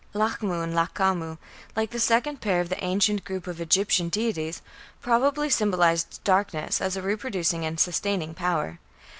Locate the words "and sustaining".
7.67-8.33